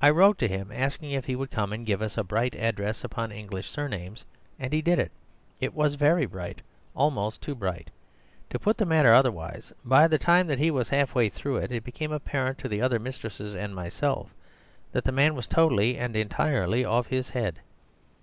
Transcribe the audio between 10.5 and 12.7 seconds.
he was halfway through it became apparent to